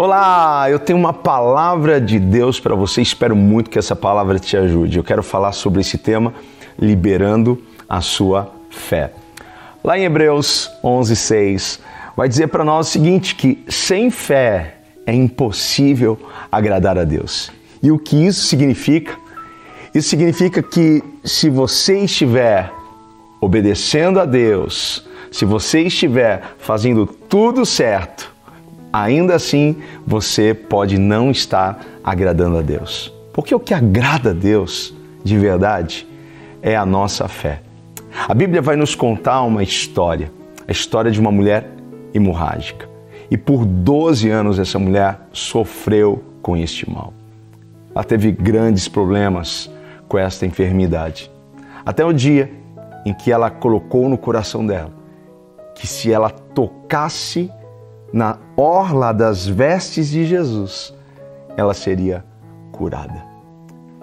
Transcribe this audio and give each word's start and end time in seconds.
Olá, 0.00 0.70
eu 0.70 0.78
tenho 0.78 0.96
uma 0.96 1.12
palavra 1.12 2.00
de 2.00 2.20
Deus 2.20 2.60
para 2.60 2.76
você. 2.76 3.02
Espero 3.02 3.34
muito 3.34 3.68
que 3.68 3.80
essa 3.80 3.96
palavra 3.96 4.38
te 4.38 4.56
ajude. 4.56 4.96
Eu 4.96 5.02
quero 5.02 5.24
falar 5.24 5.50
sobre 5.50 5.80
esse 5.80 5.98
tema, 5.98 6.32
liberando 6.78 7.60
a 7.88 8.00
sua 8.00 8.48
fé. 8.70 9.10
Lá 9.82 9.98
em 9.98 10.04
Hebreus 10.04 10.70
11:6 10.84 11.80
vai 12.16 12.28
dizer 12.28 12.46
para 12.46 12.64
nós 12.64 12.86
o 12.86 12.90
seguinte: 12.92 13.34
que 13.34 13.64
sem 13.66 14.08
fé 14.08 14.76
é 15.04 15.12
impossível 15.12 16.16
agradar 16.48 16.96
a 16.96 17.02
Deus. 17.02 17.50
E 17.82 17.90
o 17.90 17.98
que 17.98 18.24
isso 18.24 18.46
significa? 18.46 19.16
Isso 19.92 20.10
significa 20.10 20.62
que 20.62 21.02
se 21.24 21.50
você 21.50 22.04
estiver 22.04 22.72
obedecendo 23.40 24.20
a 24.20 24.24
Deus, 24.24 25.08
se 25.32 25.44
você 25.44 25.80
estiver 25.80 26.54
fazendo 26.56 27.04
tudo 27.04 27.66
certo, 27.66 28.17
ainda 28.92 29.34
assim 29.34 29.76
você 30.06 30.54
pode 30.54 30.98
não 30.98 31.30
estar 31.30 31.84
agradando 32.02 32.58
a 32.58 32.62
Deus. 32.62 33.12
Porque 33.32 33.54
o 33.54 33.60
que 33.60 33.74
agrada 33.74 34.30
a 34.30 34.32
Deus 34.32 34.94
de 35.22 35.36
verdade 35.36 36.06
é 36.62 36.76
a 36.76 36.84
nossa 36.84 37.28
fé. 37.28 37.62
A 38.28 38.34
Bíblia 38.34 38.60
vai 38.60 38.76
nos 38.76 38.94
contar 38.94 39.42
uma 39.42 39.62
história, 39.62 40.30
a 40.66 40.72
história 40.72 41.10
de 41.10 41.20
uma 41.20 41.30
mulher 41.30 41.70
hemorrágica. 42.12 42.88
E 43.30 43.36
por 43.36 43.64
12 43.64 44.28
anos 44.30 44.58
essa 44.58 44.78
mulher 44.78 45.20
sofreu 45.32 46.24
com 46.40 46.56
este 46.56 46.90
mal. 46.90 47.12
Ela 47.94 48.04
teve 48.04 48.32
grandes 48.32 48.88
problemas 48.88 49.70
com 50.08 50.18
esta 50.18 50.46
enfermidade. 50.46 51.30
Até 51.84 52.04
o 52.04 52.12
dia 52.12 52.50
em 53.04 53.12
que 53.12 53.30
ela 53.30 53.50
colocou 53.50 54.08
no 54.08 54.18
coração 54.18 54.66
dela 54.66 54.98
que 55.78 55.86
se 55.86 56.12
ela 56.12 56.28
tocasse 56.28 57.50
na 58.12 58.38
orla 58.56 59.12
das 59.12 59.46
vestes 59.46 60.08
de 60.08 60.24
Jesus, 60.24 60.94
ela 61.56 61.74
seria 61.74 62.24
curada. 62.72 63.26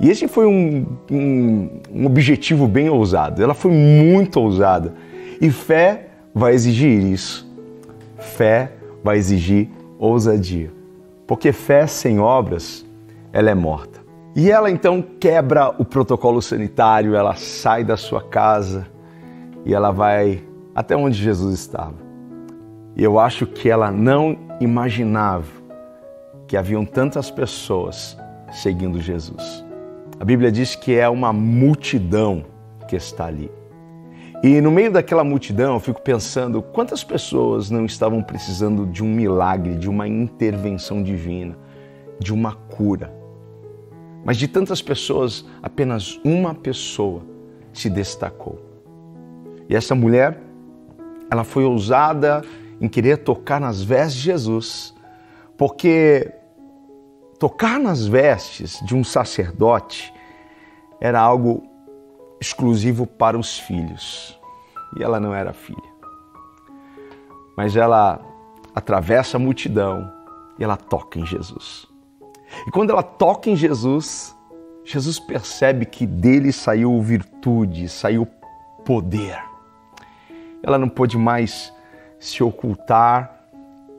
E 0.00 0.08
esse 0.08 0.26
foi 0.26 0.46
um, 0.46 0.86
um, 1.10 1.80
um, 1.92 2.06
objetivo 2.06 2.66
bem 2.66 2.88
ousado. 2.88 3.42
Ela 3.42 3.52
foi 3.52 3.70
muito 3.70 4.40
ousada. 4.40 4.94
E 5.40 5.50
fé 5.50 6.08
vai 6.34 6.54
exigir 6.54 7.02
isso. 7.02 7.46
Fé 8.16 8.72
vai 9.04 9.18
exigir 9.18 9.68
ousadia. 9.98 10.72
Porque 11.26 11.52
fé 11.52 11.86
sem 11.86 12.18
obras, 12.18 12.86
ela 13.30 13.50
é 13.50 13.54
morta. 13.54 14.00
E 14.34 14.50
ela 14.50 14.70
então 14.70 15.04
quebra 15.20 15.68
o 15.78 15.84
protocolo 15.84 16.40
sanitário, 16.40 17.14
ela 17.14 17.34
sai 17.34 17.84
da 17.84 17.96
sua 17.96 18.22
casa 18.22 18.86
e 19.66 19.74
ela 19.74 19.90
vai 19.90 20.42
até 20.74 20.96
onde 20.96 21.18
Jesus 21.18 21.58
estava. 21.58 22.09
Eu 22.96 23.18
acho 23.18 23.46
que 23.46 23.68
ela 23.68 23.90
não 23.90 24.36
imaginava 24.60 25.46
que 26.46 26.56
haviam 26.56 26.84
tantas 26.84 27.30
pessoas 27.30 28.16
seguindo 28.52 29.00
Jesus. 29.00 29.64
A 30.18 30.24
Bíblia 30.24 30.50
diz 30.50 30.74
que 30.74 30.94
é 30.94 31.08
uma 31.08 31.32
multidão 31.32 32.44
que 32.88 32.96
está 32.96 33.26
ali. 33.26 33.50
E 34.42 34.60
no 34.60 34.70
meio 34.70 34.90
daquela 34.90 35.22
multidão, 35.22 35.74
eu 35.74 35.80
fico 35.80 36.00
pensando 36.00 36.62
quantas 36.62 37.04
pessoas 37.04 37.70
não 37.70 37.84
estavam 37.84 38.22
precisando 38.22 38.86
de 38.86 39.04
um 39.04 39.06
milagre, 39.06 39.76
de 39.76 39.88
uma 39.88 40.08
intervenção 40.08 41.02
divina, 41.02 41.56
de 42.18 42.32
uma 42.32 42.54
cura. 42.54 43.12
Mas 44.24 44.36
de 44.36 44.48
tantas 44.48 44.82
pessoas, 44.82 45.44
apenas 45.62 46.18
uma 46.24 46.54
pessoa 46.54 47.22
se 47.72 47.88
destacou. 47.88 48.58
E 49.68 49.76
essa 49.76 49.94
mulher 49.94 50.38
ela 51.30 51.44
foi 51.44 51.64
ousada 51.64 52.42
em 52.80 52.88
querer 52.88 53.18
tocar 53.18 53.60
nas 53.60 53.82
vestes 53.82 54.14
de 54.14 54.22
Jesus, 54.22 54.94
porque 55.56 56.32
tocar 57.38 57.78
nas 57.78 58.06
vestes 58.06 58.80
de 58.84 58.94
um 58.94 59.04
sacerdote 59.04 60.12
era 61.00 61.20
algo 61.20 61.62
exclusivo 62.40 63.06
para 63.06 63.38
os 63.38 63.58
filhos. 63.58 64.38
E 64.96 65.02
ela 65.02 65.20
não 65.20 65.34
era 65.34 65.52
filha. 65.52 65.78
Mas 67.56 67.76
ela 67.76 68.20
atravessa 68.74 69.36
a 69.36 69.40
multidão 69.40 70.10
e 70.58 70.64
ela 70.64 70.76
toca 70.76 71.18
em 71.18 71.26
Jesus. 71.26 71.86
E 72.66 72.70
quando 72.70 72.90
ela 72.90 73.02
toca 73.02 73.50
em 73.50 73.56
Jesus, 73.56 74.34
Jesus 74.84 75.18
percebe 75.18 75.84
que 75.84 76.06
dele 76.06 76.52
saiu 76.52 77.00
virtude, 77.02 77.88
saiu 77.88 78.26
poder 78.84 79.50
ela 80.62 80.78
não 80.78 80.88
pôde 80.88 81.16
mais 81.16 81.72
se 82.20 82.44
ocultar, 82.44 83.46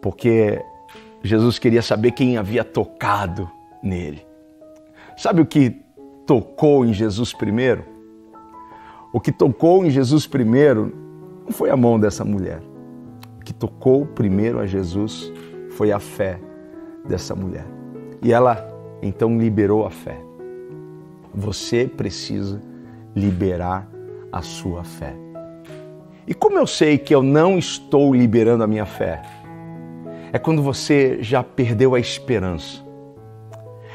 porque 0.00 0.64
Jesus 1.22 1.58
queria 1.58 1.82
saber 1.82 2.12
quem 2.12 2.38
havia 2.38 2.64
tocado 2.64 3.50
nele. 3.82 4.24
Sabe 5.16 5.42
o 5.42 5.46
que 5.46 5.82
tocou 6.24 6.86
em 6.86 6.92
Jesus 6.92 7.34
primeiro? 7.34 7.84
O 9.12 9.20
que 9.20 9.32
tocou 9.32 9.84
em 9.84 9.90
Jesus 9.90 10.26
primeiro 10.26 10.92
não 11.44 11.52
foi 11.52 11.70
a 11.70 11.76
mão 11.76 11.98
dessa 11.98 12.24
mulher. 12.24 12.62
O 13.40 13.44
que 13.44 13.52
tocou 13.52 14.06
primeiro 14.06 14.58
a 14.58 14.66
Jesus 14.66 15.32
foi 15.70 15.92
a 15.92 15.98
fé 15.98 16.40
dessa 17.04 17.34
mulher. 17.34 17.66
E 18.22 18.32
ela 18.32 18.66
então 19.02 19.38
liberou 19.38 19.84
a 19.84 19.90
fé. 19.90 20.18
Você 21.34 21.86
precisa 21.86 22.62
liberar 23.14 23.88
a 24.32 24.40
sua 24.40 24.82
fé. 24.82 25.14
E 26.26 26.32
como 26.32 26.58
eu 26.58 26.66
sei 26.66 26.96
que 26.96 27.14
eu 27.14 27.22
não 27.22 27.58
estou 27.58 28.14
liberando 28.14 28.64
a 28.64 28.66
minha 28.66 28.86
fé? 28.86 29.20
É 30.32 30.38
quando 30.38 30.62
você 30.62 31.18
já 31.20 31.42
perdeu 31.42 31.94
a 31.94 32.00
esperança. 32.00 32.82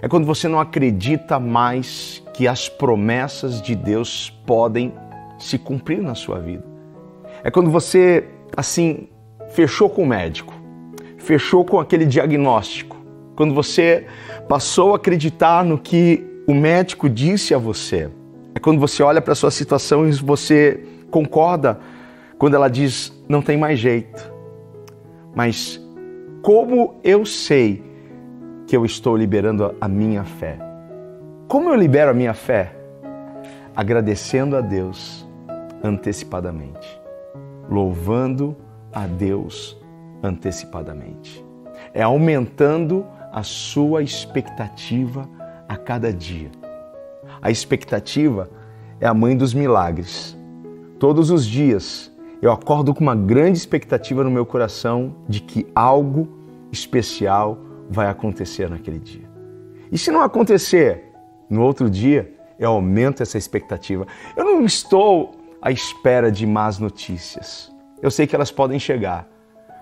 É 0.00 0.08
quando 0.08 0.24
você 0.24 0.48
não 0.48 0.58
acredita 0.58 1.38
mais 1.38 2.22
que 2.32 2.48
as 2.48 2.66
promessas 2.66 3.60
de 3.60 3.74
Deus 3.74 4.30
podem 4.46 4.92
se 5.38 5.58
cumprir 5.58 6.00
na 6.00 6.14
sua 6.14 6.40
vida. 6.40 6.64
É 7.42 7.50
quando 7.50 7.70
você, 7.70 8.24
assim, 8.56 9.08
fechou 9.50 9.90
com 9.90 10.02
o 10.02 10.06
médico, 10.06 10.54
fechou 11.18 11.62
com 11.62 11.78
aquele 11.78 12.06
diagnóstico. 12.06 12.96
Quando 13.36 13.52
você 13.52 14.06
passou 14.48 14.94
a 14.94 14.96
acreditar 14.96 15.62
no 15.62 15.78
que 15.78 16.24
o 16.46 16.54
médico 16.54 17.08
disse 17.08 17.52
a 17.52 17.58
você. 17.58 18.10
É 18.54 18.58
quando 18.58 18.80
você 18.80 19.02
olha 19.02 19.20
para 19.20 19.32
a 19.32 19.36
sua 19.36 19.50
situação 19.50 20.08
e 20.08 20.12
você 20.12 20.84
concorda 21.10 21.78
quando 22.38 22.54
ela 22.54 22.68
diz 22.68 23.12
não 23.28 23.40
tem 23.40 23.56
mais 23.56 23.78
jeito. 23.78 24.32
Mas 25.34 25.80
como 26.42 26.96
eu 27.02 27.24
sei 27.24 27.82
que 28.66 28.76
eu 28.76 28.84
estou 28.84 29.16
liberando 29.16 29.74
a 29.80 29.88
minha 29.88 30.24
fé? 30.24 30.58
Como 31.48 31.68
eu 31.68 31.74
libero 31.74 32.10
a 32.10 32.14
minha 32.14 32.34
fé? 32.34 32.74
Agradecendo 33.74 34.56
a 34.56 34.60
Deus 34.60 35.26
antecipadamente, 35.82 37.00
louvando 37.68 38.56
a 38.92 39.06
Deus 39.06 39.76
antecipadamente. 40.22 41.44
É 41.92 42.02
aumentando 42.02 43.06
a 43.32 43.42
sua 43.42 44.02
expectativa 44.02 45.28
a 45.68 45.76
cada 45.76 46.12
dia. 46.12 46.50
A 47.42 47.50
expectativa 47.50 48.48
é 49.00 49.06
a 49.06 49.14
mãe 49.14 49.36
dos 49.36 49.52
milagres. 49.52 50.36
Todos 50.98 51.30
os 51.30 51.44
dias 51.44 52.13
eu 52.44 52.52
acordo 52.52 52.92
com 52.92 53.00
uma 53.00 53.16
grande 53.16 53.56
expectativa 53.56 54.22
no 54.22 54.30
meu 54.30 54.44
coração 54.44 55.16
de 55.26 55.40
que 55.40 55.66
algo 55.74 56.28
especial 56.70 57.56
vai 57.88 58.06
acontecer 58.06 58.68
naquele 58.68 58.98
dia. 58.98 59.26
E 59.90 59.96
se 59.96 60.10
não 60.10 60.20
acontecer 60.20 61.10
no 61.48 61.62
outro 61.62 61.88
dia, 61.88 62.34
eu 62.58 62.68
aumento 62.68 63.22
essa 63.22 63.38
expectativa. 63.38 64.06
Eu 64.36 64.44
não 64.44 64.62
estou 64.62 65.34
à 65.62 65.70
espera 65.70 66.30
de 66.30 66.46
más 66.46 66.78
notícias. 66.78 67.74
Eu 68.02 68.10
sei 68.10 68.26
que 68.26 68.36
elas 68.36 68.50
podem 68.50 68.78
chegar, 68.78 69.26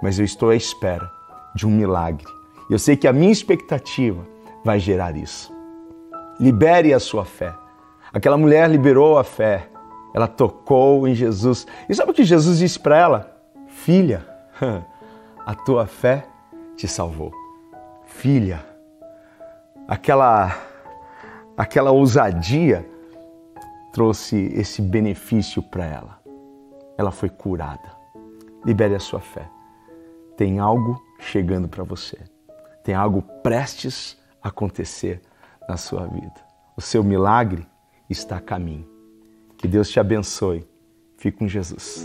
mas 0.00 0.18
eu 0.18 0.24
estou 0.24 0.48
à 0.48 0.56
espera 0.56 1.10
de 1.54 1.66
um 1.66 1.70
milagre. 1.70 2.24
Eu 2.70 2.78
sei 2.78 2.96
que 2.96 3.06
a 3.06 3.12
minha 3.12 3.32
expectativa 3.32 4.26
vai 4.64 4.80
gerar 4.80 5.14
isso. 5.14 5.54
Libere 6.40 6.94
a 6.94 6.98
sua 6.98 7.26
fé. 7.26 7.52
Aquela 8.14 8.38
mulher 8.38 8.70
liberou 8.70 9.18
a 9.18 9.24
fé 9.24 9.68
ela 10.16 10.26
tocou 10.26 11.06
em 11.06 11.14
Jesus. 11.14 11.66
E 11.86 11.94
sabe 11.94 12.10
o 12.10 12.14
que 12.14 12.24
Jesus 12.24 12.58
disse 12.58 12.80
para 12.80 12.96
ela? 12.96 13.38
Filha, 13.66 14.26
a 15.44 15.54
tua 15.54 15.86
fé 15.86 16.26
te 16.74 16.88
salvou. 16.88 17.30
Filha, 18.06 18.64
aquela 19.86 20.56
aquela 21.54 21.90
ousadia 21.90 22.88
trouxe 23.92 24.36
esse 24.54 24.80
benefício 24.80 25.62
para 25.62 25.84
ela. 25.84 26.18
Ela 26.96 27.10
foi 27.10 27.28
curada. 27.28 27.94
Libere 28.64 28.94
a 28.94 29.00
sua 29.00 29.20
fé. 29.20 29.46
Tem 30.34 30.58
algo 30.58 30.98
chegando 31.18 31.68
para 31.68 31.84
você. 31.84 32.18
Tem 32.82 32.94
algo 32.94 33.20
prestes 33.42 34.16
a 34.42 34.48
acontecer 34.48 35.20
na 35.68 35.76
sua 35.76 36.06
vida. 36.06 36.40
O 36.74 36.80
seu 36.80 37.04
milagre 37.04 37.68
está 38.08 38.38
a 38.38 38.40
caminho. 38.40 38.95
Que 39.56 39.66
Deus 39.68 39.88
te 39.90 39.98
abençoe. 39.98 40.64
Fique 41.16 41.38
com 41.38 41.48
Jesus. 41.48 42.04